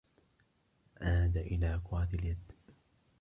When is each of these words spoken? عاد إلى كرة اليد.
عاد 1.01 1.37
إلى 1.37 1.81
كرة 1.83 2.09
اليد. 2.13 2.51